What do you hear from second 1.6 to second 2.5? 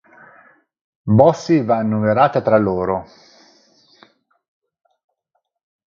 va annoverata